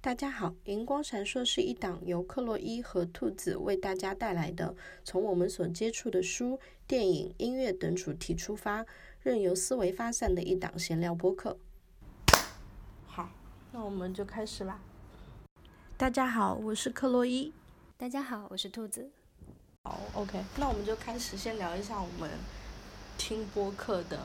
[0.00, 8.86] 大家好，荧光闪烁是一档由克洛伊和兔子为大家带来的，从我们所接触的书、电影、音乐等主题出发，
[9.20, 11.58] 任由思维发散的一档闲聊播客。
[13.08, 13.28] 好，
[13.72, 14.80] 那我们就开始吧。
[15.96, 17.52] 大家好，我是克洛伊。
[17.96, 19.10] 大家好，我是兔子。
[19.82, 22.30] 好，OK，那我们就开始先聊一下我们
[23.18, 24.20] 听播客的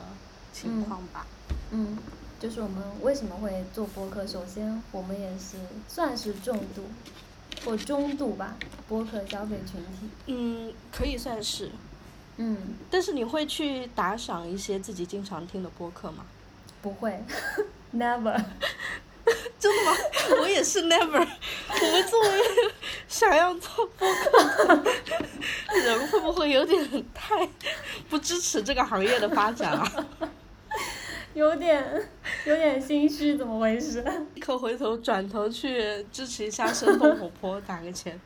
[0.52, 1.26] 情况吧。
[1.72, 1.98] 嗯，
[2.44, 4.26] 就是我们为什么会做播客？
[4.26, 5.56] 首先，我们也是
[5.88, 6.84] 算是重度
[7.64, 8.54] 或中度吧，
[8.86, 10.10] 播客消费群体。
[10.26, 11.70] 嗯，可以算是。
[12.36, 16.26] 嗯，但是你会去打赏一些自己经常听的播客吗？
[16.82, 17.18] 不会，
[17.96, 18.36] never。
[19.58, 19.96] 真的吗？
[20.42, 21.26] 我也是 never。
[21.80, 22.40] 我们作为
[23.08, 24.92] 想要做播客的
[25.82, 27.48] 人，会不会有点太
[28.10, 30.06] 不支持这个行业的发展啊？
[31.34, 31.84] 有点，
[32.46, 34.02] 有点心虚，怎么回事？
[34.34, 38.18] 立刻回头转头去支持一下生动活泼，打个钱。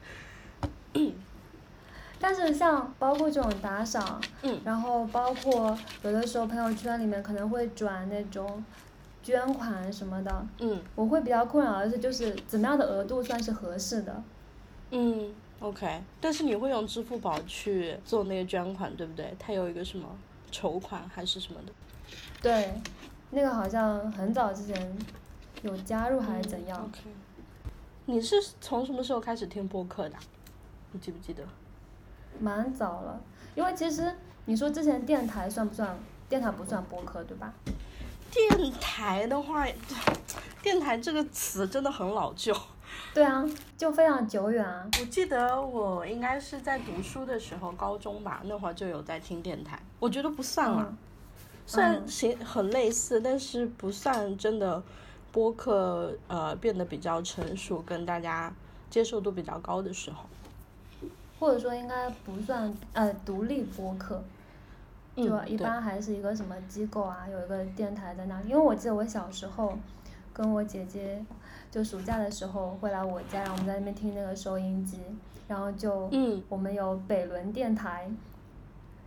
[2.21, 8.65] 但是像包括这种打赏，嗯，然后包括有的时候朋友圈里面可能会转那种。
[9.21, 14.23] 捐款什么的，嗯，我会比较困扰的是，就是怎么样的额度算是合适的？
[14.91, 19.35] 嗯，OK，但是你会用支付宝去做那个捐款，对不对？
[19.39, 20.09] 它有一个什么
[20.51, 21.73] 筹款还是什么的？
[22.41, 22.75] 对，
[23.31, 24.97] 那个好像很早之前
[25.63, 26.91] 有加入还是怎样
[28.07, 30.17] 你是从什么时候开始听播客的？
[30.93, 31.43] 你记不记得？
[32.41, 33.21] 蛮早了，
[33.55, 34.15] 因为其实
[34.47, 35.97] 你说之前电台算不算？
[36.29, 37.53] 电台不算播客，对吧？
[38.31, 39.67] 电台的话，
[40.63, 42.55] 电台这个词真的很老旧。
[43.15, 43.45] 对啊，
[43.77, 44.87] 就非常久远啊。
[45.01, 49.81] 我记得我应该是在读书的时候，高中吧，那会儿就有在听电台。
[49.99, 50.95] 我觉得不算了，
[51.71, 54.83] 虽然形很类似，但是不算真的
[55.31, 58.51] 播客，呃，变得比较成熟，跟大家
[58.89, 60.25] 接受度比较高的时候。
[61.39, 64.25] 或者说应该不算呃独立播客。
[65.15, 68.41] 就一般还是一个什么机构啊，有一个电台在那。
[68.43, 69.77] 因为我记得我小时候，
[70.33, 71.23] 跟我姐姐，
[71.71, 75.01] 就暑假的时候会来我家，然后我们在那边听那个收音机，
[75.49, 78.11] 然后就嗯我们有北仑电台，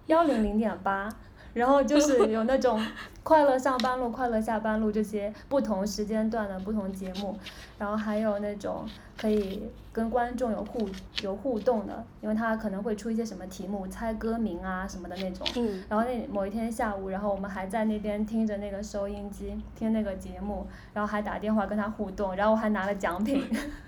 [0.06, 1.10] 幺零零点八。
[1.54, 2.82] 然后就是有那种
[3.24, 7.38] 快乐上班路、快乐下班路这些不同时间段的不同节目，
[7.78, 8.86] 然后还有那种
[9.20, 10.90] 可以跟观众有互
[11.22, 15.46] 有互动的，因为他可能会出一些什么题目，猜歌名啊什么的那种。
[15.58, 15.84] 嗯。
[15.90, 23.44] 然后那某一天下午，然后我们还在那边听着那个收音机听那个节目，然后还打电话跟他互动，然后我还拿了奖品。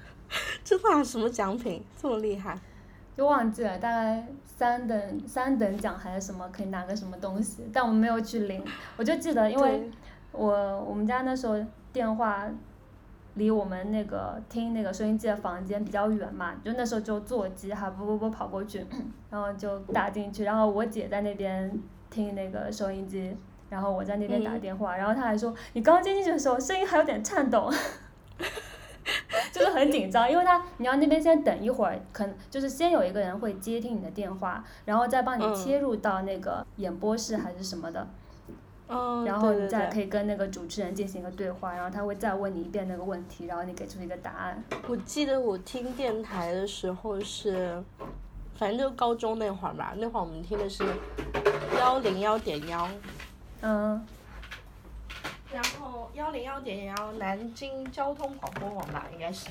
[0.63, 1.03] 这算？
[1.03, 1.83] 什么奖品？
[2.01, 2.57] 这么厉害？
[3.15, 8.63] 就忘记了，大概三等三等奖还是什么，可以拿个什么东西，但我们没有去领。
[8.97, 9.91] 我就记得，因为
[10.31, 11.55] 我我们家那时候
[11.91, 12.49] 电话
[13.35, 18.83] 离我们那个听那个收音机的房间比较远嘛，就那时候就座机，还啵啵啵跑过去，
[19.29, 21.71] 然后就打进去，然后我姐在那边
[22.09, 23.37] 听那个收音机，
[23.69, 27.71] 然后我在那边打电话，然后她还说，你刚接进去的时候声音还有点颤抖。
[29.51, 38.07] 就是很紧张，因为他你要那边先等一会儿，可能就是先有一个人会接听你的电话，然后再帮你切入到那个演播室还是什么的，
[38.87, 44.63] 嗯，然后你再可以跟那个主持人进行一个对话，然后他会再问你一遍那个问题，然后你给出一个答案。
[44.87, 47.83] 我记得我听电台的时候是，
[48.55, 50.83] 反正就高中那会儿吧，那会儿我们听的是
[51.77, 52.87] 幺零幺点幺，
[53.61, 54.05] 嗯。
[56.13, 59.49] 幺零幺点幺南京交通广播网吧应该是，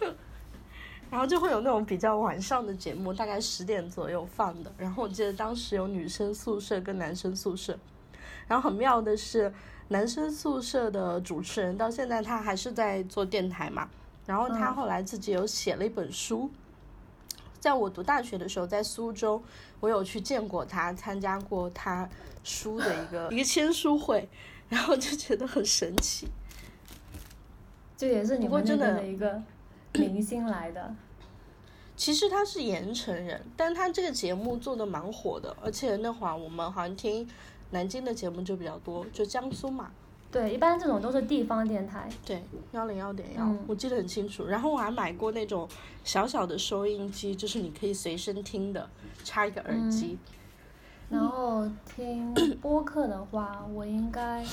[1.10, 4.70] 然后就会有那种比较晚上的节目，大概十点左右放的。
[4.76, 7.78] 然后我记得当时有女生宿舍跟男生宿舍，
[8.46, 9.52] 然后很妙的是，
[9.88, 13.88] 男生宿舍的主持人到现在他还是在做电台嘛，
[14.26, 16.50] 然后他后来自己有写了一本书，
[17.58, 19.42] 在我读大学的时候在苏州，
[19.80, 22.06] 我有去见过他，参加过他
[22.42, 24.28] 书的一个 一个签书会。
[24.68, 26.28] 然后就觉得很神奇，
[27.96, 29.42] 这也是你们那边的一个
[29.94, 30.94] 明星来的。
[31.96, 37.28] 其实他是盐城人，但他这个节目做的蛮火的，而且那会儿我们好像听
[37.70, 39.92] 南京的节目就比较多，就江苏嘛。
[40.32, 42.08] 对，一般这种都是地方电台。
[42.26, 44.44] 对，幺零幺点幺，我记得很清楚。
[44.44, 45.68] 然后我还买过那种
[46.02, 48.90] 小小的收音机，就是你可以随身听的，
[49.22, 50.18] 插一个耳机。
[51.10, 54.44] 然后听播客的话，我应该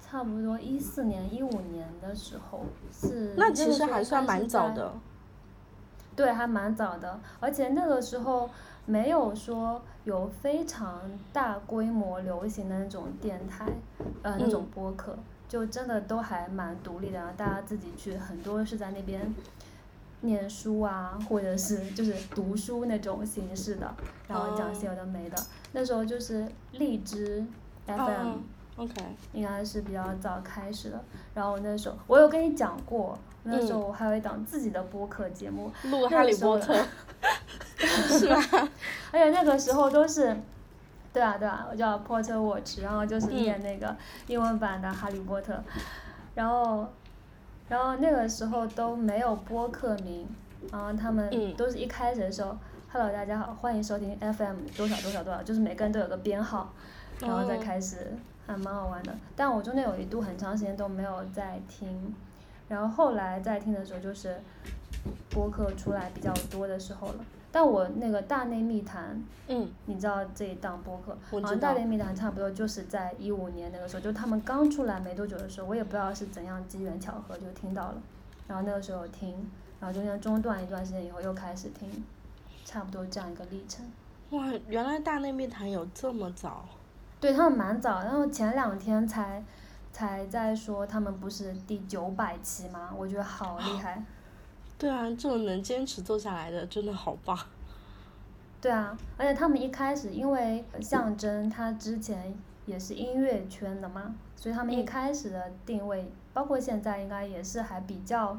[0.00, 3.34] 差不多一四年、一五年的时候是。
[3.36, 4.92] 那其实还算蛮早的。
[6.16, 8.48] 对，还蛮早的，而且那个时候
[8.86, 11.00] 没有说有非常
[11.32, 13.66] 大规模流行的那种电台，
[14.22, 15.18] 呃，那种播客。
[15.48, 19.32] 就真的都还蛮独立的，然后大家自己去，很多是在那边
[20.24, 23.94] 念书啊，或者是就是读书那种形式的，
[24.26, 25.36] 然后讲些有的没的。
[25.72, 27.44] 那时候就是荔枝
[27.86, 28.38] FM。
[28.76, 28.92] OK，
[29.32, 31.00] 应该是比较早开始的。
[31.32, 36.74] 然后那时候我有跟你讲过，那时候我还有一档自己的播客节目，录哈利波特，
[37.78, 38.36] 是吧？
[39.12, 40.36] 而且那个时候都是，
[41.12, 43.96] 对啊对啊，我叫 Potter Watch，然后就是念那个
[44.26, 45.62] 英文版的哈利波特，
[46.34, 46.92] 然后，
[47.68, 50.26] 然后那个时候都没有播客名，
[50.70, 52.56] 然后他们都是一开始的时候
[52.92, 56.72] ，Hello 大家好，欢迎收听 FM 多少多少多少，就是每个人都有个编号，
[57.20, 58.12] 然后再开始。
[58.46, 62.14] 还蛮好玩的，但我中间有一度很长时间都没有在听，
[62.68, 64.36] 然后后来在听的时候就是
[65.30, 67.24] 播客出来比较多的时候了。
[67.54, 78.02] 但我那个大内密谈，嗯，你知道这一档播客，好像大内密谈差不多就是在一五年那个时候，就他们刚出来没多久的时候，我也不知道是怎样机缘巧合就听到了，
[78.48, 79.48] 然后那个时候听，
[79.78, 81.88] 然后中间中断一段时间以后又开始听，
[82.64, 83.86] 差不多这样一个历程。
[84.30, 86.64] 哇，原来大内密谈有这么早。
[87.20, 89.40] 对他们蛮早，然后前两天才
[89.92, 92.92] 才在说他们不是第九百期吗？
[92.98, 94.02] 我觉得好厉 害。
[94.78, 97.38] 对啊，这种能坚持做下来的真的好棒。
[98.60, 102.34] 对啊，而且他们一开始因为象征他之前
[102.66, 108.38] 也是音乐圈的嘛，所以他们一开始的定位，包括现在应该也是还比较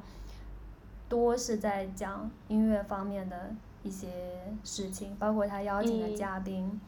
[1.07, 3.51] 多是在讲音乐方面的
[3.83, 4.07] 一些
[4.63, 6.79] 事情，包括他邀请的嘉宾。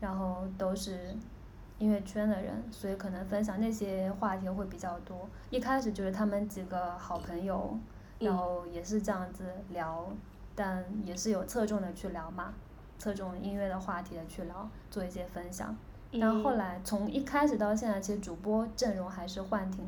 [0.00, 1.14] 然后都是
[1.78, 5.28] 音乐圈的人，所以可能分享那些话题会比较多。
[5.50, 7.76] 一开始就是他们几个好朋友，
[8.20, 10.06] 然后也是这样子聊，
[10.54, 12.54] 但也是有侧重的去聊嘛，
[12.98, 15.76] 侧重音乐的话题的去聊，做一些分享。
[16.20, 19.84] 但后后来从一开始到现在，其实主播阵容还是换挺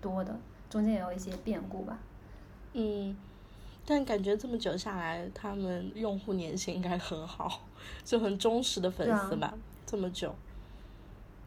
[0.00, 0.36] 多的，
[0.68, 1.98] 中间也有一些变故吧。
[2.74, 3.16] 嗯。
[3.84, 7.62] 但感觉这么久下来，他们用户粘性应该很好，
[8.04, 9.52] 就很忠实的粉丝吧。
[9.84, 10.32] 这么久，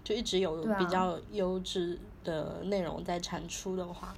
[0.03, 4.13] 就一直有比较优质的内容在产出的话。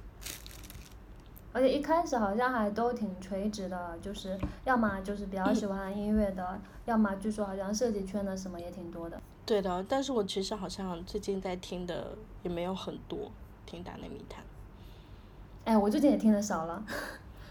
[1.58, 9.20] 而且一开始好像还都挺垂直的，就是要么就是比较喜欢音乐的，要么据说好像设计圈的什么也挺多的。
[9.44, 13.32] 对的，但是我其实好像最近在听的也没有很多，
[13.66, 14.44] 听大内密探。
[15.64, 16.84] 哎，我最近也听的少了。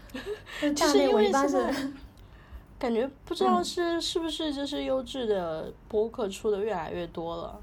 [0.74, 1.70] 其实因为现在
[2.80, 7.60] 感觉不知道是是不是就是优质的播客出的越来越多了，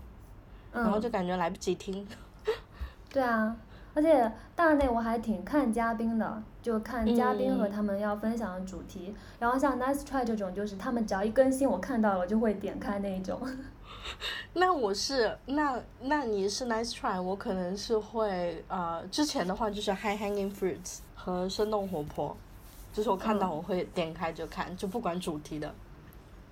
[0.72, 2.08] 然后就感觉来不及听。
[3.10, 3.58] 对啊，
[3.96, 9.16] 而且大内我还挺看嘉宾的，就看嘉宾和他们要分享的主题。
[9.40, 13.42] 然后像 Nice Try 这种，就是他们只要一更新，我看到了就会点开那一种。
[14.54, 21.00] 那我是那那你是 Nice Try，我可能是会呃之前的话就是 High Hanging Fruits。
[21.18, 22.38] 和生动活泼，
[22.94, 25.74] 就是我看到我会点开就看，就不管主题的。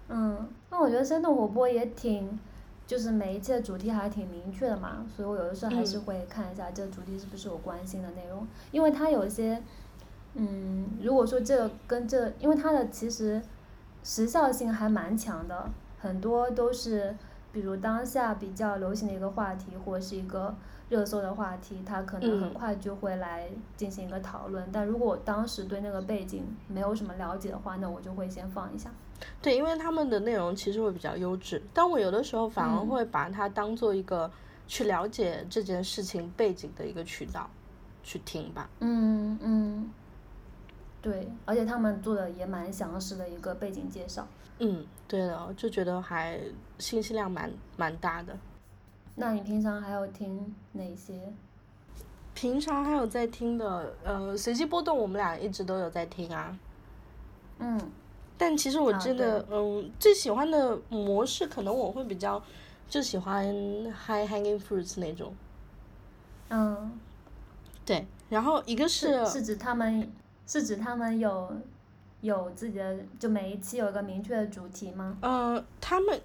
[0.09, 2.39] 嗯，那我觉得生动活泼也挺，
[2.85, 9.61] 就是每一期的主题还挺明确的嘛，所以我有的时候还是会看一下这个主题是不是我关心的内容，因为它有一些，
[10.35, 13.41] 嗯，如果说这跟这，因为它的其实
[14.03, 15.69] 时效性还蛮强的，
[15.99, 17.15] 很多都是
[17.51, 20.55] 比如当下比较流行的一个话题或者是一个。
[20.89, 24.63] 热搜的话题，它可能很快就会来进行一个讨论。
[24.71, 28.91] 但如果我当时对那个背景没有什么了解的话，那我就会先放一下。
[29.41, 34.31] 对，因为他们的内容其实会比较优质，但我有的时候反而会把它当做一个
[34.67, 37.49] 去了解这件事情背景的一个渠道
[38.03, 38.69] 去听吧。
[38.79, 39.89] 嗯嗯，
[41.01, 44.25] 对，而且他们做的也蛮详实的一个背景介绍。
[44.59, 46.39] 嗯，对的，就觉得还
[46.79, 48.37] 信息量蛮蛮大的。
[49.15, 51.13] 那你平常还有听哪些？
[52.33, 56.57] 平常还有在听的，呃，随机波动，我们俩一直都有在听啊。
[57.59, 57.79] 嗯。
[58.37, 62.41] 但其实我真的，嗯，最喜欢的模式可能我会比较，
[62.89, 63.45] 就喜欢
[64.05, 65.33] High Hanging Fruits 那种。
[66.49, 66.99] 嗯。
[67.85, 70.11] 对，然后一个是是指他们
[70.47, 71.51] 是指他们有
[72.21, 75.17] 有自己的，就每一期有一个明确的主题吗？
[75.21, 76.21] 嗯，他们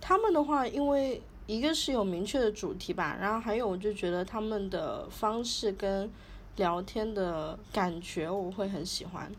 [0.00, 1.22] 他们的话，因为。
[1.48, 6.10] 一个是有明确的主题吧，然后还有我就觉得他们的方式跟
[6.56, 9.32] 聊天的感觉我会很喜欢，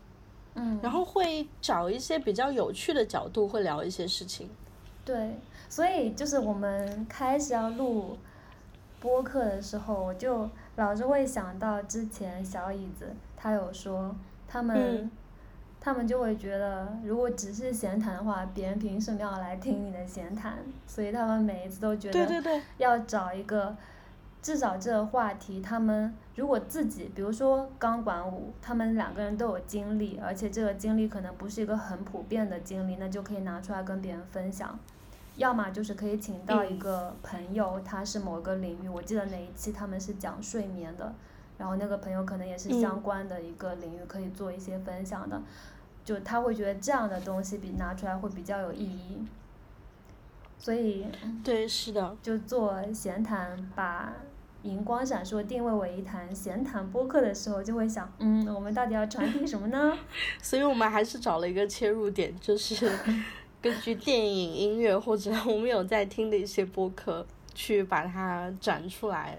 [0.56, 4.50] 嗯，然后会找一些比较有趣的角度，会聊一些事情。
[5.06, 5.38] 对，
[5.68, 8.18] 所以就是我们开始要录
[9.00, 14.16] 播客的时候，我就老是会想到之前小椅子他有说
[14.48, 15.10] 他们。
[15.82, 20.58] 他们就会觉得，如果只是闲谈的话，别人凭什么要来听你的闲谈？
[20.86, 23.74] 所以他们每一次都觉得要找一个
[24.42, 34.80] 至少这个话题，他们如果自己，比如说钢管舞，他们两个人都有经历，而且这个经历可能不是一个很普遍的经历，那就可以拿出来跟别人分享。
[35.36, 41.14] 要么就是可以请到一个朋友，他是某个领域，我记得哪一期他们是讲睡眠的，
[41.58, 45.42] 然后那个朋友可能也是相关的一个领域，可以做一些分享的，
[46.04, 49.26] 就他会觉得这样的东西比拿出来会比较有意义。
[50.58, 51.06] 所以，
[51.42, 54.12] 对，是的，就做闲谈，把
[54.64, 59.98] 荧光闪烁定位为一谈闲谈播客的时候，就会想，嗯，我们到底要传递什么呢？
[60.42, 62.92] 所以我们还是找了一个切入点，就是。
[63.62, 69.38] 根据电影、音乐或者我们有在听的一些播客，去把它展出来，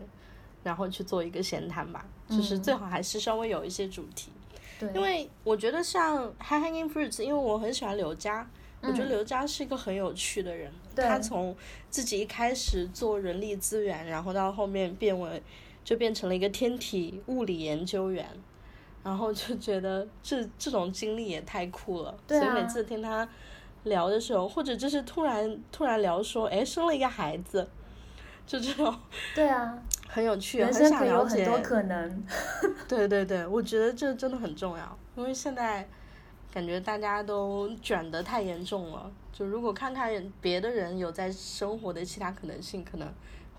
[0.62, 2.04] 然后去做一个闲谈吧。
[2.28, 4.30] 就是最好还是稍微有一些主题。
[4.78, 4.92] 对。
[4.92, 8.46] 因为我觉得像《High Hanging Fruits》，因为我很喜欢刘佳，
[8.82, 10.72] 我觉得刘佳是一个很有趣的人。
[10.96, 11.56] 他从
[11.88, 15.42] 自己一开始做人力资源，然后到后面变为
[15.84, 18.26] 就变成了一个天体物理研究员，
[19.02, 22.14] 然后就觉得这这种经历也太酷了。
[22.26, 23.28] 对所以每次听他。
[23.84, 27.66] 聊的时候，或者就是突然突然聊说，哎，生了一个孩子，
[28.46, 28.94] 就这种。
[29.34, 29.82] 对啊。
[30.06, 31.46] 很有趣，很想了解。
[31.46, 32.25] 很多可能。
[32.87, 35.88] 对对对，我觉得这真的很重要，因为现在
[36.50, 39.11] 感觉大家都卷得太严重了。
[39.33, 43.09] 就如果看看别的人有在生活的其他可能性，可能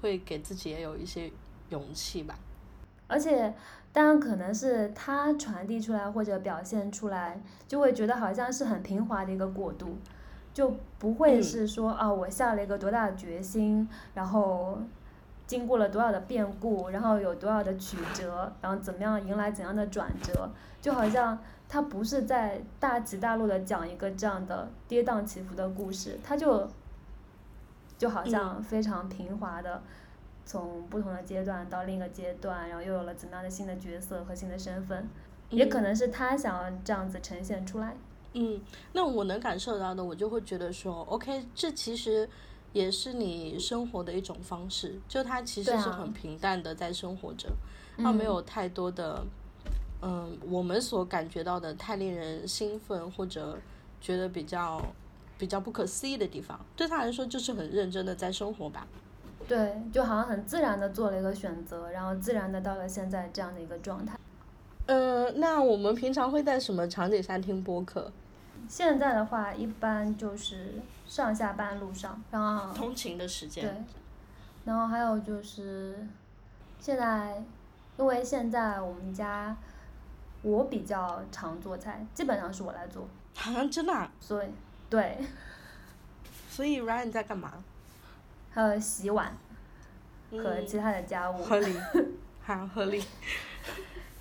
[0.02, 1.32] 会给自己也有一些
[1.70, 2.38] 勇气吧。
[3.08, 3.54] 而且。
[3.94, 9.98] 当然，可能是他传递出来或者表现出来，就会觉得好像是很平滑的一个过渡，
[10.54, 14.80] 就不会是说啊，我下了一个多大的决心，然后
[15.46, 20.50] 经过了多少的变故，然后有多少的曲折，然后怎么样迎来怎样的转折，
[20.82, 21.38] 就好像
[21.72, 26.70] 他不是在大起大落的讲一个这样的跌宕起伏的故事，他就
[27.98, 29.82] 就好像非常平滑的。
[30.44, 35.08] 从不同的阶段到另一个阶段，然后又有了怎么样的新的角色和新的身份，
[35.50, 37.96] 也可能是他想要这样子呈现出来。
[38.34, 38.60] 嗯，
[38.92, 42.28] 那我能感受到的，我就会觉得说，OK，这其实
[42.74, 47.50] 也是你生活的一种方式，就他其实是很平淡的在生活着，
[47.98, 49.24] 他没有太多的，
[50.02, 53.58] 嗯，我们所感觉到的太令人兴奋或者
[54.00, 54.82] 觉得比较
[55.38, 58.88] 比较不可思议的地方，对他来说就是很认真的在生活吧。
[59.48, 64.18] 对，就好像很自然的做了一个选择，然后自然的到了现在这样的一个状态。
[64.88, 68.12] 嗯，那我们平常会在什么场景下听播客？
[68.70, 73.64] 现在的话，一般就是上下班路上，然后通勤的时间。
[73.64, 73.74] 对，
[74.66, 76.08] 然后还有就是
[76.80, 77.44] 现在，
[77.98, 79.58] 因为现在我们家
[80.42, 83.08] 我比较常做菜，基本上是我来做。
[83.38, 83.94] 啊，真的？
[83.94, 84.48] 啊所以，
[84.90, 85.18] 对。
[86.50, 87.64] 所以，Ryan 在干嘛？
[88.52, 89.34] 还有洗碗
[90.32, 91.74] 和其他的家务，合理，
[92.44, 93.02] 好合理。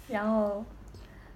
[0.08, 0.64] 然后，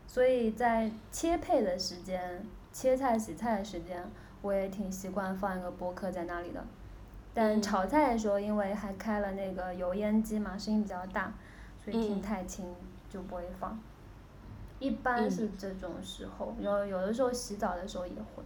[0.06, 4.08] 所以在切配的时间、切菜、洗菜的时间，
[4.42, 6.64] 我也挺习惯放一个播客在那里的。
[7.32, 11.32] 但炒菜的时候，因为还开了那个油烟机嘛，声音比较大，
[11.84, 12.72] 所以听太轻
[13.10, 13.76] 就不会放。
[14.84, 18.42] 一般是这种时候，有有的时候洗澡的时候也会。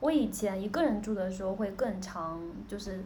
[0.00, 3.04] 我以前一个人住的时候会更长，就是。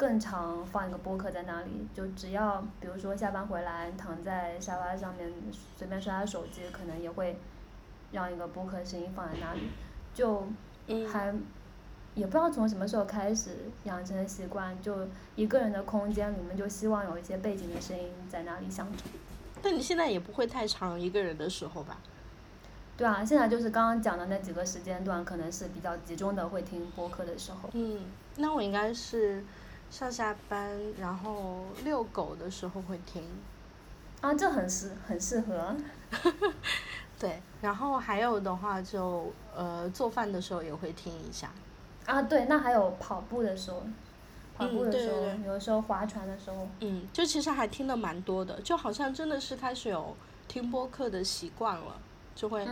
[0.00, 5.30] 更长放一个播客在那里，就只要比如说下班回来躺在沙发上面
[5.76, 7.36] 随便刷刷手机，可能也会
[8.10, 9.68] 让一个播客声音放在那里，
[10.14, 10.48] 就
[11.06, 11.34] 还
[12.14, 13.50] 也不知道从什么时候开始
[13.84, 19.04] 养成的习惯，就一个人的空间里面就希望有一些背景的声音在那里响着。
[19.62, 21.98] 那你现在也不会太长一个人的时候吧？
[23.00, 27.70] 对啊，现在就是刚刚讲的那几个时间段，可能是比较集中的会听播客的时候。
[27.72, 28.04] 嗯，
[28.36, 29.42] 那我应该是。
[29.90, 33.24] 上下班，然后遛狗的时候会听。
[34.20, 35.74] 啊，这很适很适合。
[37.18, 41.50] 对，然后还有的话就呃做饭的时候也会听一下。
[42.06, 43.82] 啊，对，那还有跑步的时候，
[44.56, 46.68] 跑步的时候，有的时候划船的时候。
[46.78, 50.14] 嗯，就其实还听的蛮多的，就好像真的是开始有
[50.46, 51.96] 听播客的习惯了，
[52.40, 52.66] 就会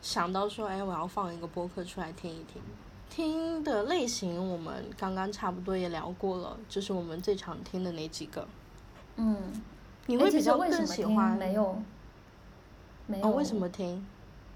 [0.00, 2.62] 想到说，哎，我要放一个播客出来听一听。
[3.10, 8.46] 听的类型，我们刚刚差不多也聊过了，就是我们最常听的那几个。
[9.16, 9.36] 嗯。
[10.06, 11.36] 你会比较更喜欢？
[11.36, 11.82] 没有。
[13.08, 13.26] 没有。
[13.26, 14.06] 哦，为什么听？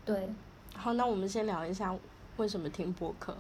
[0.05, 0.29] 对。
[0.77, 1.93] 好，那我们先聊一下
[2.37, 3.37] 为什么听播客。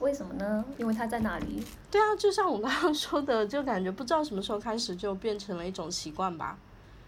[0.00, 0.64] 为什么呢？
[0.76, 1.64] 因为它在哪里？
[1.88, 6.58] 对啊，就像我刚刚说的，就感觉不知道什么时候开始就变成了一种习惯吧。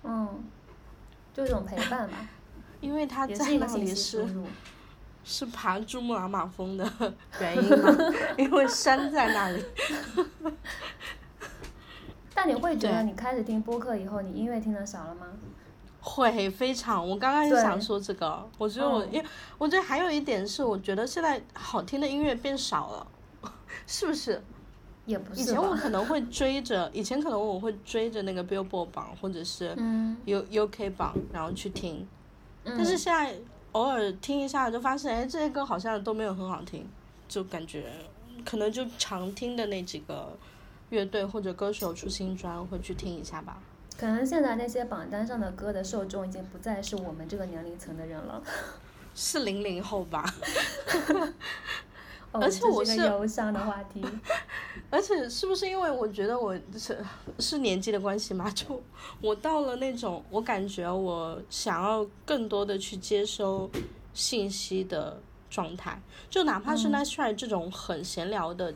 [0.04, 0.44] 嗯。
[1.34, 2.28] 就一种陪伴吧。
[2.80, 4.26] 因为他在那里是。
[5.28, 6.88] 是爬珠穆朗玛峰的
[7.40, 7.92] 原因吗？
[8.38, 9.64] 因为山在那里。
[12.32, 15.26] 但你会觉得你开始听播客以后，你音乐听的少了吗？
[16.00, 19.26] 会非常，我刚刚也想说这个，我觉得我，嗯因为
[19.58, 23.06] 我觉得还有一点是，我觉得现在好听的音乐变少了，
[23.84, 24.40] 是不是？
[25.06, 25.74] 也不是以前我。
[25.74, 32.06] 可能会追着，以前可能我会追着那个 Billboard 榜或者是嗯 U UK 榜，然后去听，
[32.66, 33.34] 嗯，但是现在
[33.72, 36.86] 偶尔听一下就发现，哎，这些歌好像都没有很好听，
[37.28, 37.92] 就感觉
[38.44, 40.36] 可能就常听的那几个
[40.90, 43.58] 乐队或者歌手出新专会去听一下吧。
[43.96, 48.42] 可能现在那些榜单上的歌的受众已经不再是我们这个年龄层的人了。
[49.14, 50.24] 是零零后吧？
[52.32, 54.04] 哦，而且我是个忧伤的话题。
[54.90, 57.04] 而且是不是因为我觉得我是
[57.38, 58.50] 是年纪的关系嘛？
[58.52, 58.82] 就
[59.20, 63.70] 我到了那种我感觉我想要更多的去接收
[64.12, 68.74] 信息的状态，就哪怕是 Nice Try 这种很闲聊的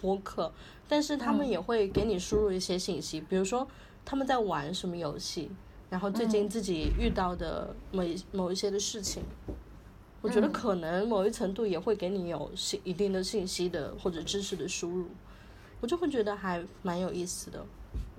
[0.00, 0.52] 播客，
[0.88, 3.66] 但是他们也会给你输入一些信息，比如说
[4.04, 5.50] 他们在玩什么游戏，
[5.88, 9.22] 然后最近自己遇到的某一某一些的事情。
[10.22, 10.52] 我觉得嗯。
[10.52, 15.08] 可能某一程度也会给你有信一定的信息的或者知识的输入，
[15.80, 17.64] 我就会觉得还蛮有意思的。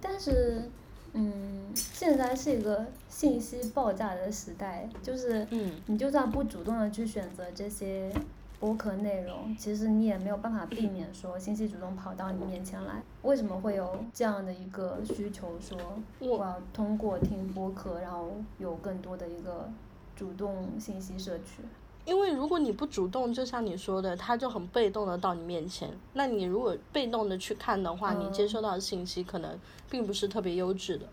[0.02, 0.70] 但是，
[1.14, 8.12] 嗯，现在是一个信息爆炸的时代，就是嗯，你就算不主动的去选择这些
[8.60, 13.04] 播客内容，其实你也没有办法避免说信息主动跑到你面前来。
[13.22, 15.78] 为什么会有这样的一个需求，说
[16.20, 19.70] 我我要通过听播客，然后有更多的一个
[20.16, 21.62] 主动信息摄取？
[22.06, 25.90] 因为如果你不主动，就像你说的，他就很被动的到你面前。
[26.14, 29.58] 那你如果被动的去看的话，你接收到的信息可能
[29.90, 31.06] 并不是特别优质的。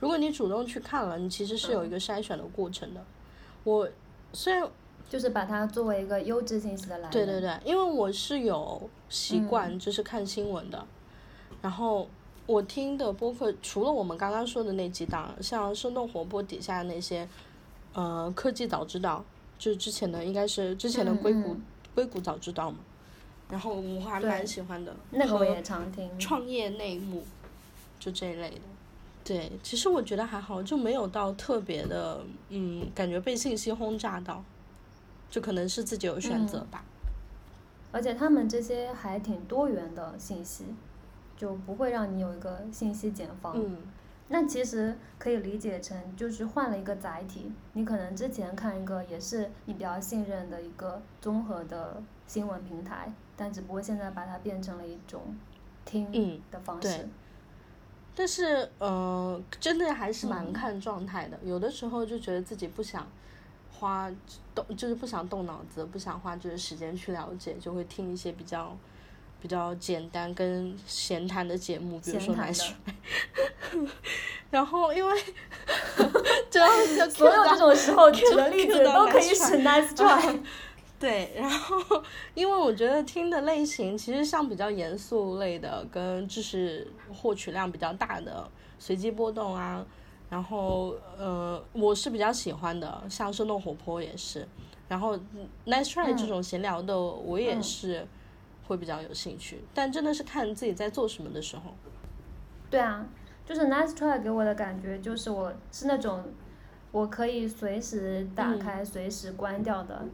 [0.00, 3.04] 如果你主动去看了，你其实是有一个筛选的过程的。
[3.62, 3.88] 我
[4.32, 4.68] 虽然
[5.08, 7.10] 就是把它作为一个优质信息的来源。
[7.12, 10.84] 对对对，因为我是有习惯就是看新闻的，
[11.60, 12.08] 然后
[12.46, 17.28] 我听的播客除了我们刚刚说的那几档，像生动活泼底下那些，
[17.94, 19.24] 呃，科技早知道，
[19.62, 21.62] 就是之前的应该是之前的硅谷、嗯
[21.94, 22.78] 硅谷早知道嘛，
[23.48, 26.18] 然后我还蛮喜欢的，那个我也常听。
[26.18, 27.22] 创业内幕，
[28.00, 28.60] 就这一类的。
[29.22, 34.42] 对，其实我觉得还好，就没有到特别的，嗯，感觉被信息轰炸到，
[35.30, 36.84] 就可能是自己有选择吧。
[37.92, 40.64] 而且他们这些还挺多元的信息，
[41.36, 43.54] 就不会让你有一个信息茧房。
[43.56, 43.76] 嗯
[44.32, 55.20] 那其实可以理解成就是换了一个载体，你可能之前看一个也是你比较信任的一个综合的新闻平台，但只不过现在把它变成了一种
[55.84, 57.08] 听嗯的方对式。
[58.14, 61.38] 但是，呃，真的还是蛮嗯看状态的。
[61.42, 63.06] 有的时候就觉得自己不想
[63.70, 64.10] 花
[64.54, 68.74] 动，就是不想动脑子，不想花这个时间去了解，就会听一些比较
[69.42, 72.74] 比较简单跟闲谈的节目，比如说闲谈的来水。
[74.48, 75.22] 然后因为
[76.48, 80.38] 这样就所有这种时候举的例子都可以 nice 使 nice try。
[81.00, 82.00] 对，然后
[82.34, 89.84] 因为我觉得听的类型其实像比较严肃类的，跟知识获取量比较大的随机波动啊，
[90.30, 94.46] 然后呃，我是比较喜欢的，像生动活泼也是，
[94.86, 98.06] 然后嗯 nice try 这种闲聊的我也嗯是
[98.72, 101.74] 会比较有兴趣，但真的是看自己在做什么的时候。
[102.70, 103.06] 对啊，
[103.44, 106.24] 就是 nice try 给我的感觉就是我是那种
[106.90, 110.06] 我可以随时打开、随时关掉的，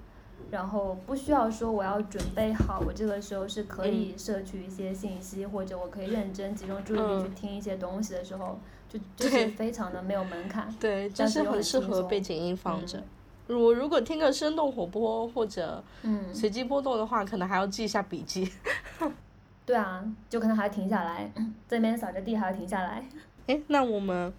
[0.50, 10.68] 然后不需要说我要准备好，我这个时候是可以摄取一些信息，或者我可以认真集中注意力去听一些东西的时候，就 就是非常的没有门槛。
[10.80, 13.02] 对，就但是又很适合背景音放着。
[13.48, 18.52] 我如果听个生动活泼或者嗯，随机波动的话，可能还要记一下笔记。
[19.64, 21.30] 对啊，就可能还要停下来，
[21.68, 23.06] 这边扫着地还要停下来。
[23.46, 24.32] 诶，那我们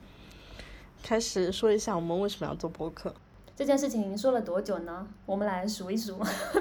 [1.04, 3.14] 开始说一下我们为什么要做播客。
[3.56, 5.06] 这件事情说了多久呢？
[5.26, 6.18] 我们来数一数。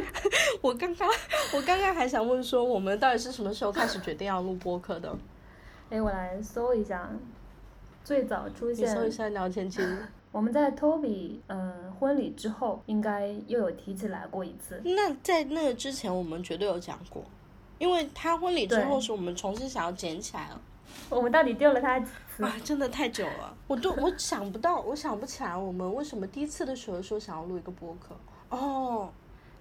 [0.61, 1.09] 我刚刚，
[1.55, 5.17] 我刚刚还想问说，我们到底是什么时候开始决定要录播客的？
[5.91, 7.09] 哎，我来搜一下，
[8.05, 9.97] 最早出你现搜一下聊天记录。
[10.39, 14.81] 我们在 Toby 嗯婚礼之后，应该又有提起来过一次。
[14.85, 17.25] 那在那个之前，我们绝对有讲过，
[17.79, 20.61] 因为他婚礼之后是我们重新想要捡起来了。
[21.11, 22.45] 我们到底丢了他几次？
[22.45, 28.15] 啊，真的太久了，我都我想不到，我想不起来我们为什么第一次的时候说想要录一个播客。
[28.51, 29.11] 哦，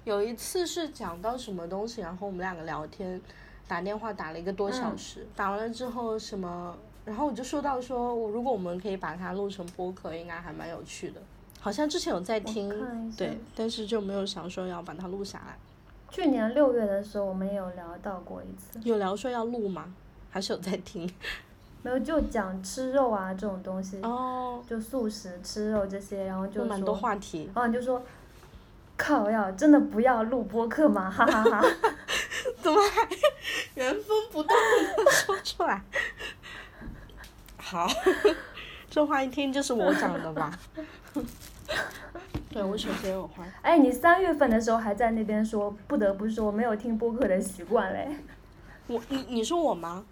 [0.03, 3.19] 有一次是讲到什么东西，然后我们两个聊天，
[3.67, 11.21] 打电话打了一个多小时，打完了之后什么，然后我就说到说，我如果我们可以把它录成播客，应该还蛮有趣的。
[11.61, 12.69] 好像之前有在听
[13.17, 15.57] 对，但是就没有想说要把它录下来。
[16.09, 18.77] 去年六月的时候，我们也有聊到过一次。
[18.83, 19.93] 有聊说要录吗？
[20.29, 21.09] 还是有在听？
[21.81, 27.49] 没有就讲吃肉啊这种东西，哦，就素食吃肉这些，然后就有蛮多，话题。
[27.53, 28.03] 然后你就说，
[28.97, 31.09] 靠要真的不要录播客吗？
[31.09, 31.63] 哈哈哈。
[32.61, 33.07] 怎么还
[33.75, 34.55] 原封不动
[35.05, 35.81] 的说出来？
[37.69, 37.85] 好，
[38.89, 40.57] 这话一听就是我讲的吧？
[42.49, 43.43] 对，我首先有坏。
[43.61, 48.07] 哎，你三月份的时候还在那边说，不得不说没有听播客的习惯嘞。
[48.87, 50.05] 我你你说我吗？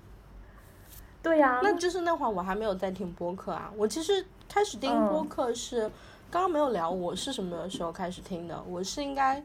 [1.23, 3.71] 对呀、那就是那会儿我还没有在听播客啊。
[3.77, 5.89] 我其实开始听播客是、
[6.29, 9.41] 刚刚没有聊我是什么时候开始听的，我是应该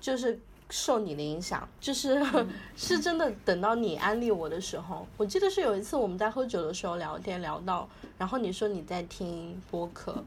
[0.00, 0.38] 就是
[0.70, 2.22] 受你的影响，就是、
[2.76, 10.24] 是真的等到你安利我的时候，我记得是有一次我们在喝酒的时候聊天聊到，然后你说你在听播客。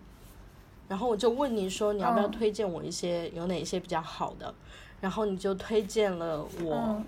[0.90, 4.54] 然后我就问你说你要不要嗯推荐我一些、有哪些比较好的，
[5.00, 7.06] 然后你就推荐了我，嗯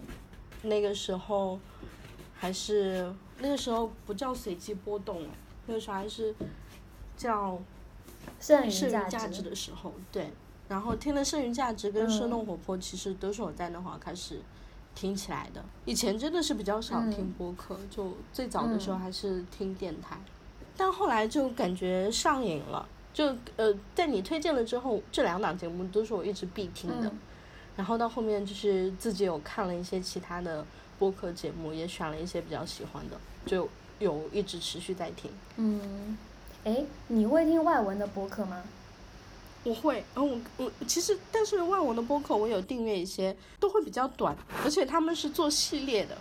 [0.63, 1.59] 那个时候
[2.33, 5.29] 还是那个时候不叫随机波动了，
[5.67, 6.33] 那个时候还是
[7.17, 7.59] 叫
[8.39, 9.41] 剩余价值。
[9.41, 10.31] 的时候，对。
[10.67, 14.39] 然后听了剩余价值跟生嗯动活泼，其实都是我在那会儿开始
[14.93, 15.63] 听起来的。
[15.85, 20.17] 以前真的是比较少听嗯播客，就最早的时候嗯还是听电台，
[20.75, 22.87] 但后来就感觉上瘾了。
[23.13, 27.07] 就呃，在你推荐了之后，这两档节目都是我一直必听的。
[27.07, 27.19] 嗯
[27.77, 30.65] 然后到后面就是自己有看了一些其他的
[30.97, 33.67] 播客节目，也选了一些比较喜欢的，就
[33.99, 35.29] 有一直持续在听。
[35.57, 36.17] 嗯，
[36.63, 38.63] 哎，你会听外文的播客吗？
[39.65, 46.15] 我会，然嗯，我我其实，但是外文的播客我有订阅一些，都会比较短，而且他们是做系列的。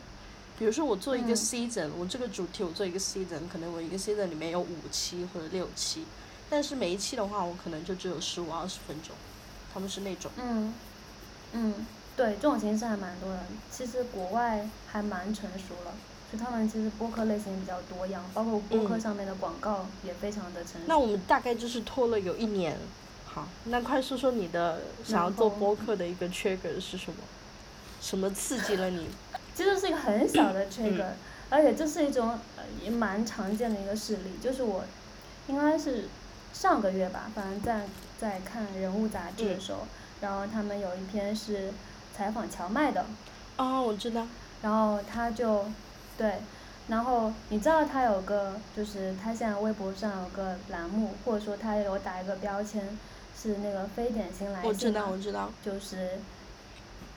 [0.58, 6.04] 比如说我做一个嗯 season，、我这个主题我做一个 season，可能我一个 season 里面有五期或者六期，
[6.48, 9.14] 但是每一期的话，我可能就只有十五二十分钟，
[9.74, 10.30] 他们是那种。
[10.42, 10.72] 嗯，
[11.52, 13.40] 嗯，对，这种形式还蛮多的。
[13.70, 15.92] 其实国外还蛮成熟了，
[16.32, 20.86] 就他们其实播客类型比较多样，包括播客嗯上面的广告也非常的成熟。
[20.86, 22.78] 那我们大概就是拖了有一年。
[23.34, 27.18] 好，那快说说你的想要做播客的一个 trigger 是什么？
[28.00, 29.08] 什么刺激了你？
[29.56, 31.06] 其实是一个很小 嗯的 trigger，、
[31.50, 34.84] 而且这是一种呃也蛮常见的一个事例，就是我
[35.48, 36.04] 应该是
[36.52, 37.86] 上个月吧，反正在
[38.20, 39.80] 在看人物杂志的嗯时候，
[40.20, 41.72] 然后他们有一篇是
[42.16, 43.04] 采访乔麦的，
[43.56, 44.26] 哦，我知道。
[44.62, 45.64] 然后他就
[46.16, 46.36] 对，
[46.88, 52.96] 然后你知道他有个就是他现在微博上有个栏目，或者说他有打一个标签
[53.44, 55.50] 是那个非典型来信我知道，我知道。
[55.62, 56.12] 就是，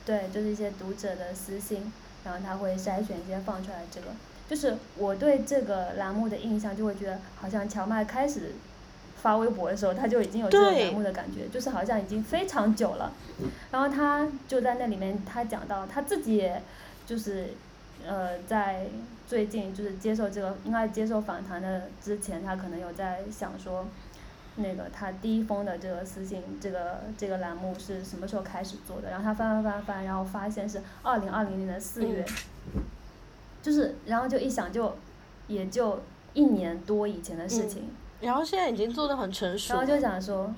[0.06, 1.90] 对，就是一些读者的私信，
[2.26, 3.84] 然后他会筛选一些放出来。
[3.90, 4.08] 这个
[4.50, 8.56] 就是我对这个栏目的印象，就会觉得好像乔麦开始
[9.22, 13.14] 发微博的时候，他就已经有这个栏目的感觉，就是好像已经非常久了。
[13.72, 16.62] 然后他就在那里面，他讲到他自己也
[17.06, 17.52] 就是
[18.06, 18.88] 呃在
[19.30, 23.86] 最近就是接受这个应该接受访谈的之前，他可能有在想说。
[24.58, 29.10] 那个他第一封的这个私信，这个这个栏目是什么时候开始做的？
[29.10, 32.26] 然后他翻翻翻翻，然后发现是二零二零年的四月，
[33.62, 34.96] 就是然后就一想就
[35.48, 36.02] 也就
[36.34, 37.90] 一年多以前的事情，
[38.20, 39.80] 然后现在已经做的很成熟了。
[39.80, 40.54] 然后就想说，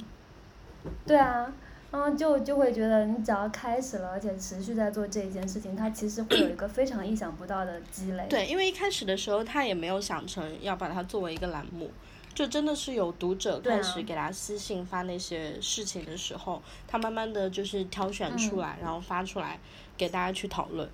[1.06, 1.52] 对啊，
[1.92, 8.26] 然后就就会觉得你只要开始了，而且持续在做这一件事情，它其实会有一个非常意想不到的积累。
[8.30, 11.90] 对，因为一开始的时候他也没有想成要把它作为一个栏目，
[12.34, 19.60] 就真的是有读者开始给他私信发那些事情的时候，他慢慢的就是挑选出来，然后发出来
[19.98, 20.88] 给大家去讨论。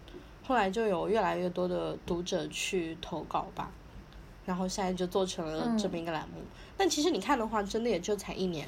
[0.44, 3.72] 后来就有越来越多的读者去投稿吧，
[4.46, 6.42] 然后现在就做成了这么一个栏目。
[6.78, 8.68] 但其实你看的话，真的也就才一年。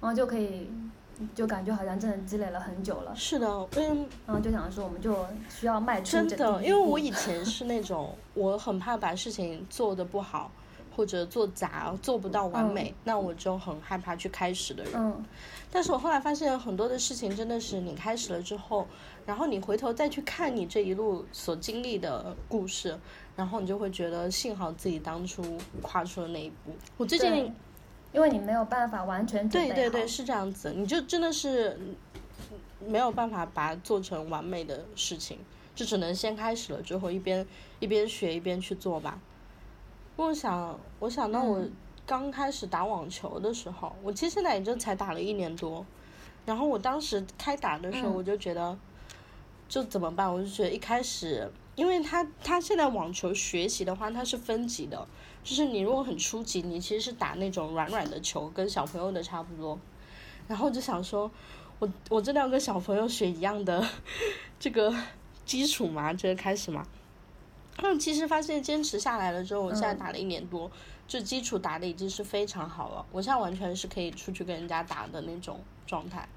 [0.00, 0.68] 然后就可以，
[1.34, 10.50] 就感觉好像真的积累了很久了，是的，嗯，然后就想说我们就需要迈出这真的，因为我以前是那种我很怕把事情做得不好，
[10.94, 14.92] 或者做杂，做不到完美，那我就很害怕去开始的人。
[14.94, 15.24] 嗯
[15.70, 18.86] 但是我后来发现很多的事情真的是你开始了之后，
[19.26, 22.96] 然后你回头再去看你这一路所经历的故事，
[23.34, 25.42] 然后你就会觉得幸好自己当初
[25.82, 26.70] 跨出了那一步。
[26.96, 27.52] 我最近
[28.12, 29.48] 因为你没有办法完全。
[29.48, 31.76] 对对对是这样子，你就真的是
[32.86, 35.38] 没有办法把它做成完美的事情，
[35.74, 37.44] 就只能先开始了之后一边
[37.80, 39.18] 一边学一边去做吧。
[40.16, 41.72] 我想，我想到我嗯
[42.06, 45.84] 刚开始打网球的时候，我其实现在也就才打了一年多，
[46.46, 48.78] 然后我当时开打的时候，嗯我就觉得，
[49.68, 50.32] 就怎么办？
[50.32, 55.06] 我就觉得一开始，因为他他现在网球学习的话，它是分级的，
[55.42, 59.78] 就是你如果很初级，你其实是打那种软软的球，跟小朋友的差不多。
[60.46, 61.30] 然后我就想说，
[61.78, 63.84] 我我真的要跟小朋友学一样的
[64.60, 64.94] 这个
[65.44, 66.86] 基础嘛，这个开始嘛。
[67.82, 70.70] 嗯，其实发现坚持下来了之后，我现在打了一年多，
[71.08, 73.04] 就基础打的已经是非常好了。
[73.10, 76.28] 我现在完全是可以出去跟人家打的那种状态。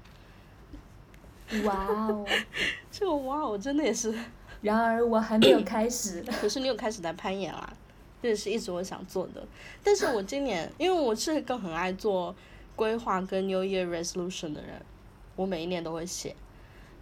[1.64, 2.26] 哇哦，
[2.90, 4.12] 这个哇，我真的也是。
[4.60, 6.20] 然而我还没有开始。
[6.40, 7.72] 可是你有开始在攀岩啦，
[8.20, 9.46] 这也是一直我想做的。
[9.84, 12.34] 但是我今年，因为我是一个很爱做
[12.74, 14.82] 规划跟 New Year Resolution 的人，
[15.36, 16.34] 我每一年都会写。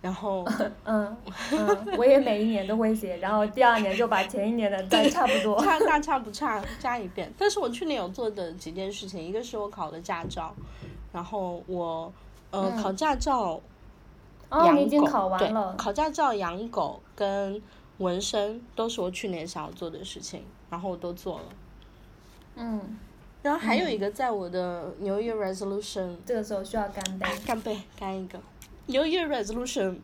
[0.03, 0.45] 然后，
[0.85, 1.17] 嗯
[1.53, 7.33] 嗯，我也每一年都会写，然后第二年就把前一年的再差不多， 差大差不差加一遍。
[7.39, 10.55] 但是我去年有做的几件事情，一个是我考了驾照，
[11.13, 12.13] 然后我
[12.51, 13.61] 呃考驾照。
[14.49, 15.75] 哦，你已经考完了。
[15.77, 17.61] 考驾照、养狗跟
[17.99, 21.45] 纹身都是我去年想要做的事情，然后我都做了。
[22.55, 22.97] 嗯。
[23.43, 26.17] 然后还有一个，在我的 New Year Resolution。
[26.25, 27.27] 这个时候需要干杯。
[27.45, 28.39] 干杯，干一个。
[28.87, 29.97] New Year Resolution。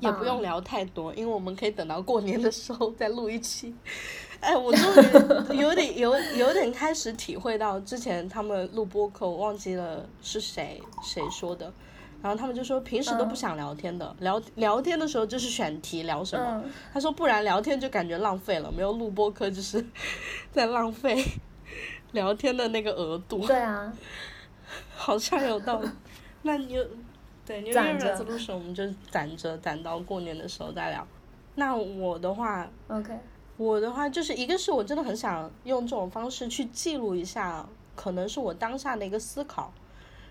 [0.00, 3.74] 也不用聊太多，因为我们可以等到过年的时候再录一期。
[4.40, 4.82] 哎，我终
[5.54, 11.70] 于有点有有点开始体会到之前他们录播课，我忘记了是谁谁说的。
[12.22, 16.64] 然后他们就说平时都不想聊天的，聊聊天的时候就是选题聊什么。
[16.90, 19.84] 他说不然聊天就感觉浪费了，没有录播课就是
[20.50, 21.22] 在浪费
[22.12, 23.46] 聊天的那个额度。
[23.46, 23.92] 对啊，
[24.96, 25.90] 好像有道理。
[26.40, 26.78] 那你
[27.48, 31.06] 对， 因为日子录时我们就攒着攒到过年的时候再聊。
[31.54, 33.18] 那我的话，OK，
[33.56, 39.72] 我的话就是一个是我真的很想用这种方式去记录一下，可能是我当下的一个思考。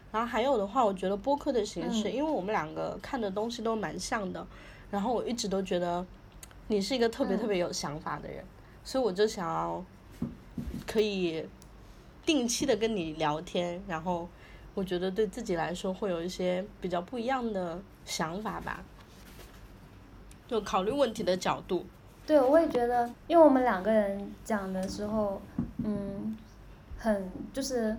[0.10, 4.48] 然后还有的话，我觉得播客的形式，因为我们两个看的东西都蛮像的，
[4.90, 6.06] 然后我一直都觉得
[6.68, 8.42] 你是一个特别特别有想法的人，
[8.86, 9.84] 所以我就想要
[10.86, 11.46] 可以
[12.26, 14.30] 定期的跟你聊天，然后
[14.78, 18.84] 我觉得对自己来说会有一些比较不一样的想法吧，
[20.48, 21.84] 就考虑问题的角度。
[22.28, 25.42] 对，我也觉得，因为我们两个人讲的时候，
[25.84, 26.38] 嗯，
[27.00, 27.98] 很就是。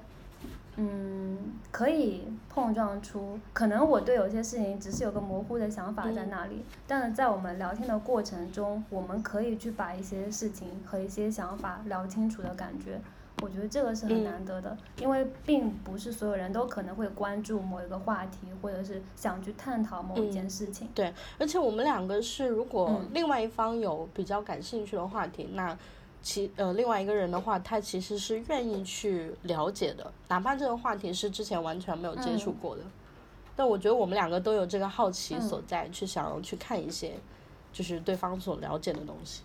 [0.81, 1.37] 嗯，
[1.73, 13.01] 可以碰撞出，可能我对有些事情只是有个模糊的想法在那里，但是在我们聊天的过程中，我们可以去把一些事情和一些想法聊清楚的感觉，
[13.42, 20.88] 我觉得这个是很难得的，因为并不是所有人都可能会关注某一个话题，或者是想去探讨某一件事情。
[20.94, 25.77] 对，而且我们两个是，如果另外一方有比较感兴趣的话题，那。
[26.20, 32.83] 其呃，另外一个人的话，他其实是愿意去了解的，哪怕这个话题是之前完全没有接触过的。
[33.55, 37.12] 但我觉得我们两个都有这个好奇所在，去想要去看一些，
[37.72, 39.42] 就是对方所了解的东西。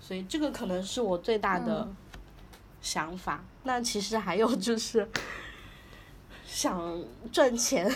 [0.00, 1.86] 所以这个可能是我最大的
[2.82, 3.42] 想法。
[3.62, 5.08] 那其实还有就是
[6.44, 7.90] 想赚钱。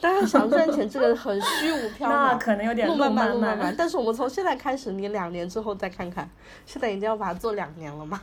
[0.00, 3.74] 当然想赚钱，这个很虚无缥 缈，那可能有点路漫漫路漫漫。
[3.76, 6.30] 但是我们从现在开始，你两年之后再看看，
[6.64, 8.20] 现在已经要把它做两年了嘛。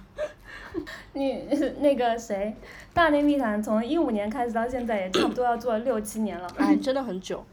[1.12, 2.56] 你那个谁，
[2.94, 6.48] 大内密谈从一五年开始到现在，也差不多要做六七年了。
[6.58, 7.46] 哎，真的很久。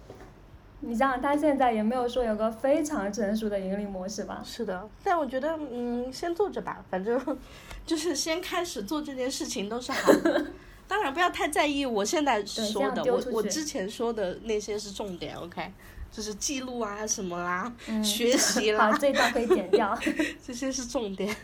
[0.85, 4.43] 你想想，他现在也没有说有个非常成熟的盈利模式吧？
[4.45, 7.39] 是的，但我觉得，嗯，先做着吧，反正
[7.87, 10.47] 就是先开始做这件事情都是好的。
[10.89, 15.73] 当然不要太在意我现在说的，我我之前说的那些是重点，OK，
[16.11, 19.97] 就是记录啊什么啦，学习啦， 好，这段可以剪掉，
[20.45, 21.35] 这些是重点，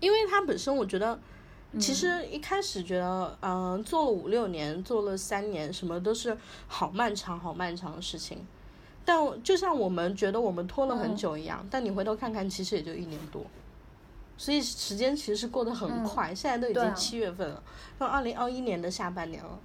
[0.00, 1.18] 因为他本身我觉得，
[1.78, 6.34] 其实一开始觉得，嗯，做了五六年，做了三年，什么都是
[6.68, 8.46] 好漫长好漫长的事情，
[9.06, 13.42] 但就像我们觉得我们拖了很久一样，但你回头看看，其实也就一年多。
[14.36, 17.62] 所以时间其实是过得很快，现在都已经七月份了，
[17.98, 19.58] 到二零二一年的下半年了。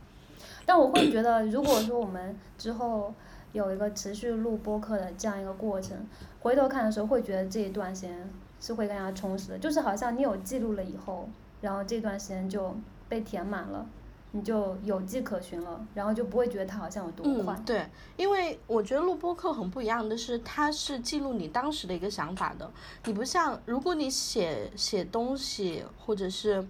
[0.66, 3.14] 但我会觉得，如果说我们之后
[3.52, 5.98] 有一个持续录播客的这样一个过程，
[6.40, 8.30] 回头看的时候，会觉得这一段时间
[8.62, 11.28] 是会更加充实的，就是好像你有记录了以后，
[11.60, 12.74] 然后这段时间就
[13.10, 13.86] 被填满了。
[14.34, 17.54] 你就有迹可循了，然后就不会觉得它好像有多快。
[17.54, 22.72] 嗯，对，因为我觉得录播课很不一样的是，它是记录你当时的一个想法的。
[23.04, 26.66] 你不像，如果你写写东西，或者是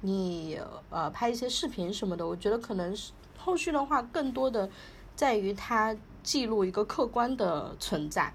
[0.00, 4.70] 你呃拍一些视频什么的，我觉得可能是后续的话，更多的
[5.14, 8.32] 在于它记录一个客观的存在。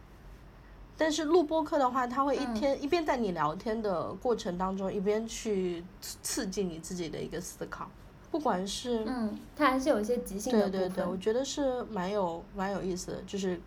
[0.95, 7.89] 但是录播课的话，它会一天一边在你聊天的过程当中，一边去刺激你自己的一个思考。
[8.31, 13.59] 不管是嗯，它还是有一些即兴的对对对，我觉得是蛮有蛮有意思的，就是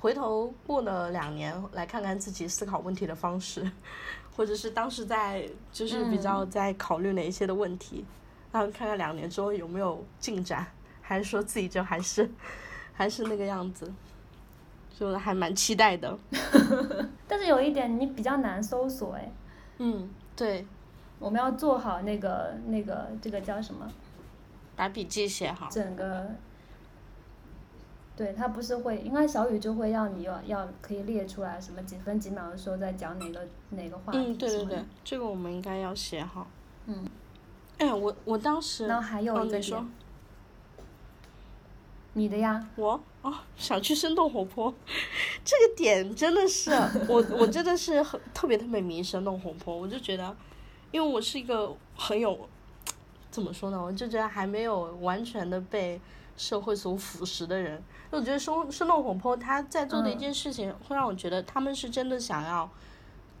[0.00, 3.70] 回头过了两年来看看自己思考问题的方式，
[4.36, 8.04] 或者是当时在就是比较在考虑哪一些的问题，
[8.52, 10.66] 然后看看两年之后有没有进展，
[11.00, 12.30] 还是说自己就还是
[12.92, 13.92] 还是那个样子。
[14.98, 16.18] 就还蛮期待的。
[17.26, 19.32] 但是有一点你比较难搜索哎。
[19.78, 20.06] 嗯，
[20.36, 20.66] 对。
[21.18, 23.90] 我们要做好那个那个这个叫什么？
[24.80, 25.68] 把笔记写好。
[25.70, 26.26] 整个。
[28.16, 34.18] 对，他不是会，应该小雨就会要你要要可以列出来什么几分几秒的时候在讲哪个哪个话题。
[34.18, 36.46] 嗯，对对对，这个我们应该要写好。
[36.86, 37.06] 嗯。
[37.76, 38.86] 哎，我我当时。
[38.86, 39.74] 然后还有一。
[42.14, 42.66] 你的呀。
[42.76, 44.74] 我哦，想去生动活泼，
[45.44, 46.70] 这个点真的是
[47.06, 50.34] 我我真的是很特别特别迷生动活泼，我就觉得，
[50.90, 52.48] 因为我是一个很有，
[53.40, 53.82] 怎么说呢？
[53.82, 55.98] 我就觉得还没有完全的被
[56.36, 57.82] 社会所腐蚀的人。
[58.10, 62.68] 我觉得生生动活泼，他在做的一件事情，会让我觉得他们是真的想要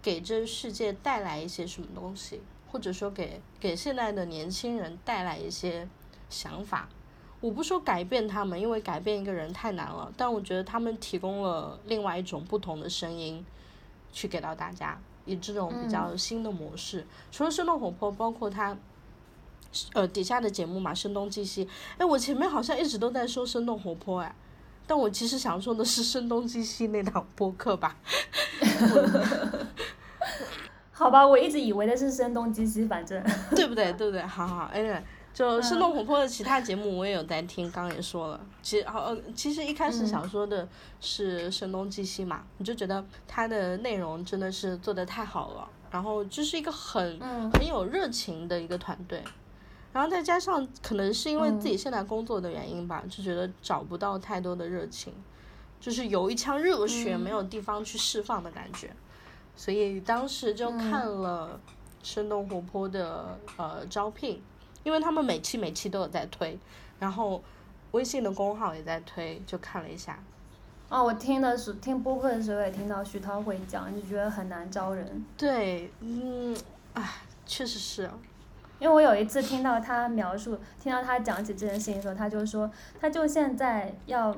[0.00, 2.40] 给这世界带来一些什么东西，
[2.72, 5.86] 或者说给给现在的年轻人带来一些
[6.30, 6.88] 想法。
[7.40, 13.44] 我不说改变他们，因为改变一个人太难了，但我觉得他们提供了另外一种不同的声音，
[14.10, 17.06] 去给到大家，以这种比较新的模式。
[17.30, 18.74] 除了生动活泼，包括他。
[19.92, 21.68] 呃底下的节目嘛，声东击西。
[21.98, 24.34] 哎，我前面好像一直都在说生动活泼，哎。
[24.86, 27.96] 但我其实想说的是声东击西那档播客吧，
[30.90, 33.22] 好吧，我一直以为的是声东击西，反正
[33.54, 33.92] 对不对？
[33.92, 34.20] 对不对？
[34.22, 35.00] 好好，哎，
[35.32, 40.68] 就生动活泼的其他节目我也有在听，刚刚也说了，其实好，其实一开始想说的
[41.00, 47.20] 是声东击西嘛，我就觉得它的内容真的是做的太好了，然后就是一个很
[47.52, 49.22] 很有热情的一个团队。
[49.92, 55.12] 然后再加上可能是因为自己现在工作的原因吧，就觉得找不到太多的热情，
[55.80, 58.90] 就是有一腔热血没有地方去释放的感觉，
[59.56, 61.58] 所以当时就看了
[62.02, 64.40] 生动活泼的呃招聘，
[64.84, 66.58] 因为他们每期每期都有在推，
[66.98, 67.42] 然后
[67.90, 70.22] 微信的公号也在推，就看了一下。
[70.88, 75.24] 哦，我听的是听播客的时候也听到徐涛会讲，就觉得很难招人。
[75.36, 76.56] 对，嗯，
[76.94, 78.08] 唉，确实是。
[78.80, 84.34] 因为我有一次听到他描述，听到他讲起这件事情的时候，他就说，他就现在要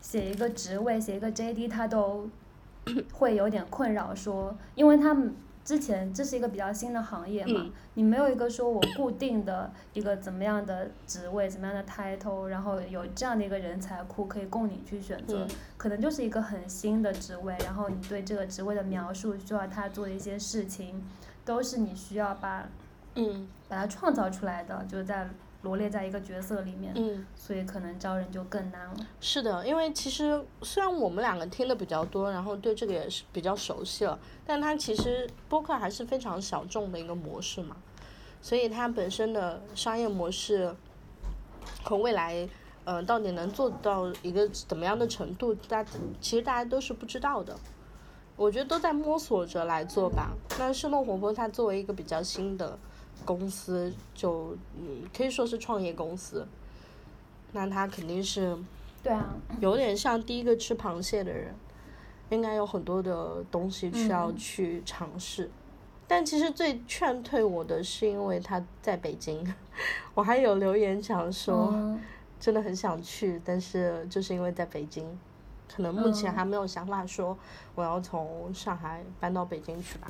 [0.00, 2.28] 写一个职位，写一个 JD，他都
[3.12, 21.04] 会有点困扰，说，因为他们之前这是一个比较新的行业嘛，你没有一个说我固定的一个怎么样的职位，怎么样的 title，然后有这样的一个人才库可以供你去选择，可能就是一个很新的职位，然后你对这个职位的描述，需要他做的一些事情，
[21.44, 22.66] 都是你需要把。
[23.14, 25.28] 嗯，把它创造出来的，就是在
[25.62, 28.94] 罗列在一个角色里面，嗯，所以可能招人就更难了。
[29.20, 37.76] 是的，因为其实虽然我们两个听的比较多，然后对这个也是比较熟悉了，但它其实播客还是非常小众的一个模式嘛，
[38.42, 40.74] 所以它本身的商业模式
[41.82, 42.46] 和未来，
[42.84, 45.82] 呃，到底能做到一个怎么样的程度，大
[46.20, 47.56] 其实大家都是不知道的。
[48.36, 50.32] 我觉得都在摸索着来做吧。
[50.58, 52.76] 那生动活泼它作为一个比较新的。
[53.24, 56.46] 公司就嗯可以说是创业公司，
[57.52, 58.56] 那他肯定是，
[59.02, 61.54] 对啊，有点像第一个吃螃蟹的人，
[62.30, 65.50] 应该有很多的东西需要去尝试，
[66.06, 69.54] 但其实最劝退我的是因为他在北京，
[70.14, 71.98] 我还有留言想说，
[72.38, 75.06] 真的很想去，但是就是因为在北京，
[75.74, 77.36] 可能目前还没有想法说
[77.74, 80.08] 我要从上海搬到北京去吧。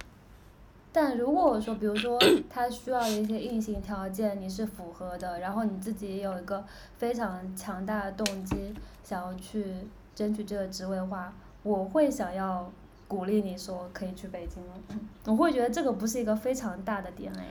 [0.96, 2.16] 但如果说，比如说
[2.48, 6.64] 他需要的一些硬性条件你是符合的，然后你自己也有一个
[6.96, 9.74] 非常强大的动机想要去
[10.14, 12.70] 争取这个职位的话，我会想要
[13.08, 15.00] 鼓励你说可以去北京了。
[15.24, 17.44] 我会觉得这个不是一个非常大的点哎。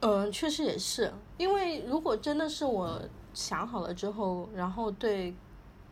[0.00, 2.98] 嗯，确实也是，因为如果真的是我
[3.34, 5.36] 想好了之后，然后对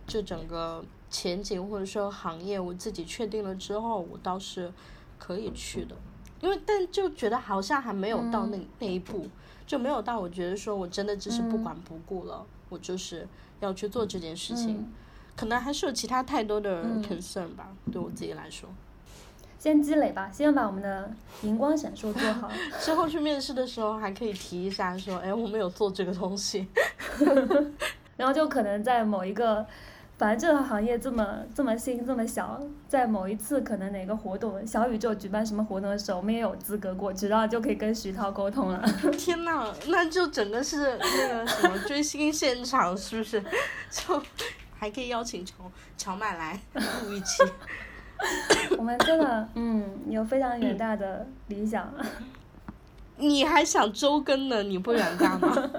[0.07, 4.73] 这整个前景或者说行业我自己确定了之后，我倒是
[5.19, 5.95] 可以去的。
[6.45, 9.27] 因为，但就觉得好像还没有到那那一步，
[9.67, 13.27] 就没有到我觉得说我真的只是不管不顾了，我就是
[13.61, 14.87] 要去做这件事情，
[15.35, 18.69] 可能还是有其他太多的 concern 吧，对我自己来说。
[19.59, 26.69] 先积累吧，先把我们的荧光闪烁做好， 之后去面试的时候还可以提一下说，哎，我们有做这个东西，
[28.19, 29.67] 然后就可能在某一个。
[30.17, 38.81] 反正这个行业这么这么新这么小，在某一次可能哪个活动，小宇宙举办什么活动的时候，我们也有资格过去，然后就可以跟徐涛沟通了。
[39.19, 43.43] 天呐，那就整个是那个什么追星现场，是不是？
[43.91, 44.23] 就
[44.79, 45.55] 还可以邀请乔
[45.99, 46.61] 乔麦来
[47.03, 47.43] 录一期。
[48.79, 51.93] 我们真的，嗯，有非常远大的理想。
[53.17, 54.63] 你还想周更呢？
[54.63, 55.71] 你不远大吗？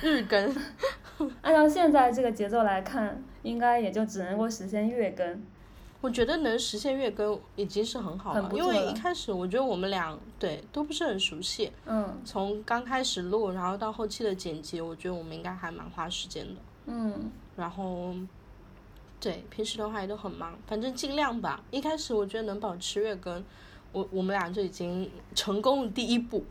[0.00, 0.56] 日更。
[1.42, 3.22] 按照现在这个节奏来看。
[3.42, 5.42] 应该也就只能够实现月更。
[6.00, 18.14] 我觉得能实现月更已经是很好了，因为一开始我觉得我们俩对都不是很熟悉，嗯，从刚开始录，然后到后期的剪辑，我觉得我们应该还蛮花时间的，嗯，然后，
[19.20, 21.62] 对，平时的话也都很忙，反正尽量吧。
[21.70, 23.44] 一开始我觉得能保持月更，
[23.92, 26.42] 我我们俩就已经成功了第一步。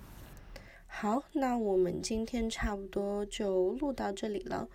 [0.88, 4.66] 好，那我们今天差不多就录到这里了。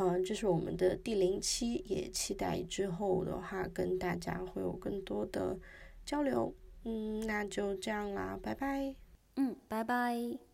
[0.00, 5.58] 嗯，这是我们的第零期，也期待之后的话跟大家会有更多的
[6.04, 6.54] 交流。
[6.84, 8.94] 嗯，那就这样啦，拜拜。
[9.36, 10.47] 嗯，拜拜。